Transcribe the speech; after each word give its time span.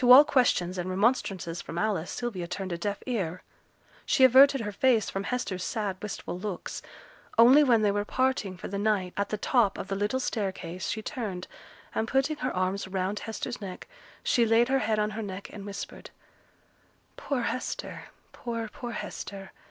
To 0.00 0.10
all 0.12 0.24
questions 0.24 0.78
and 0.78 0.88
remonstrances 0.88 1.60
from 1.60 1.76
Alice, 1.76 2.10
Sylvia 2.10 2.46
turned 2.46 2.72
a 2.72 2.78
deaf 2.78 3.02
ear. 3.04 3.42
She 4.06 4.24
averted 4.24 4.62
her 4.62 4.72
face 4.72 5.10
from 5.10 5.24
Hester's 5.24 5.62
sad, 5.62 5.98
wistful 6.00 6.38
looks; 6.38 6.80
only 7.36 7.62
when 7.62 7.82
they 7.82 7.90
were 7.90 8.06
parting 8.06 8.56
for 8.56 8.66
the 8.66 8.78
night, 8.78 9.12
at 9.18 9.28
the 9.28 9.36
top 9.36 9.76
of 9.76 9.88
the 9.88 9.94
little 9.94 10.20
staircase, 10.20 10.88
she 10.88 11.02
turned, 11.02 11.48
and 11.94 12.08
putting 12.08 12.36
her 12.38 12.56
arms 12.56 12.88
round 12.88 13.18
Hester's 13.18 13.60
neck 13.60 13.86
she 14.22 14.46
laid 14.46 14.70
her 14.70 14.78
head 14.78 14.98
on 14.98 15.10
her 15.10 15.22
neck, 15.22 15.50
and 15.52 15.66
whispered, 15.66 16.08
'Poor 17.18 17.42
Hester 17.42 18.04
poor, 18.32 18.68
poor 18.72 18.92
Hester! 18.92 19.52